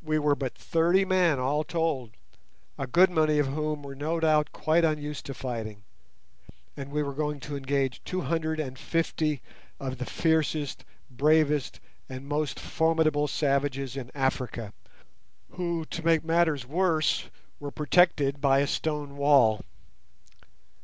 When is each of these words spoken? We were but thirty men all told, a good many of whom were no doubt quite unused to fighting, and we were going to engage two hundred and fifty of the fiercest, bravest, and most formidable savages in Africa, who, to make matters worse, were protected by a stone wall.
We 0.00 0.20
were 0.20 0.36
but 0.36 0.54
thirty 0.56 1.04
men 1.04 1.40
all 1.40 1.64
told, 1.64 2.12
a 2.78 2.86
good 2.86 3.10
many 3.10 3.40
of 3.40 3.48
whom 3.48 3.82
were 3.82 3.96
no 3.96 4.20
doubt 4.20 4.52
quite 4.52 4.84
unused 4.84 5.26
to 5.26 5.34
fighting, 5.34 5.82
and 6.76 6.92
we 6.92 7.02
were 7.02 7.12
going 7.12 7.40
to 7.40 7.56
engage 7.56 8.00
two 8.04 8.20
hundred 8.20 8.60
and 8.60 8.78
fifty 8.78 9.42
of 9.80 9.98
the 9.98 10.06
fiercest, 10.06 10.84
bravest, 11.10 11.80
and 12.08 12.28
most 12.28 12.60
formidable 12.60 13.26
savages 13.26 13.96
in 13.96 14.12
Africa, 14.14 14.72
who, 15.50 15.84
to 15.86 16.04
make 16.04 16.22
matters 16.24 16.64
worse, 16.64 17.24
were 17.58 17.72
protected 17.72 18.40
by 18.40 18.60
a 18.60 18.68
stone 18.68 19.16
wall. 19.16 19.62